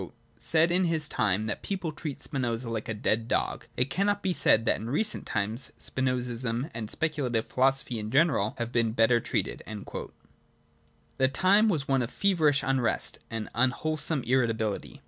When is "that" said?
1.45-1.61, 4.65-4.77